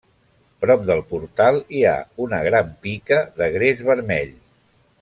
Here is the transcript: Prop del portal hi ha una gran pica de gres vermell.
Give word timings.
Prop 0.63 0.85
del 0.87 1.01
portal 1.11 1.59
hi 1.79 1.83
ha 1.89 1.93
una 2.25 2.39
gran 2.49 2.73
pica 2.87 3.21
de 3.43 3.51
gres 3.59 3.85
vermell. 3.91 4.33